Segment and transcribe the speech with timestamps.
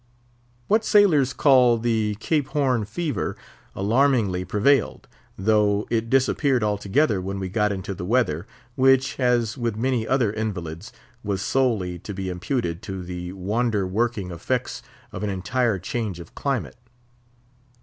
[0.67, 3.37] What sailors call the "Cape Horn fever,"
[3.75, 9.75] alarmingly prevailed; though it disappeared altogether when we got into the weather, which, as with
[9.75, 10.91] many other invalids,
[11.23, 16.33] was solely to be imputed to the wonder working effects of an entire change of
[16.33, 16.77] climate.